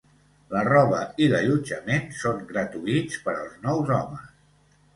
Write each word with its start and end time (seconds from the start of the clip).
La 0.53 0.61
roba 0.67 1.01
i 1.25 1.27
l'allotjament 1.33 2.09
són 2.21 2.41
gratuïts 2.55 3.23
per 3.29 3.35
als 3.37 3.63
nous 3.69 3.95
homes. 4.01 4.29